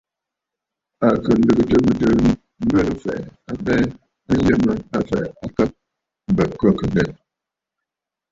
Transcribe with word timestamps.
À 1.05 1.07
kɨ 1.23 1.31
lɨ̀gɨtə̀ 1.45 1.77
mɨtɨ̀ɨ̂ 1.85 2.15
mi 2.23 2.31
mbɨɨnə̀ 2.63 2.93
m̀fɛ̀ʼɛ̀ 2.97 3.19
abɛɛ 3.51 3.83
a 4.31 4.33
yə 4.45 4.53
mə 4.63 4.71
a 4.95 4.99
fɛ̀ʼɛ 5.07 5.31
akə 5.45 5.63
bə 6.35 6.43
khə̂kə̀ 6.59 6.87
lɛ. 6.95 7.03